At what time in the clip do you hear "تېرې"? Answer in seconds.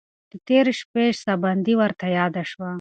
0.47-0.73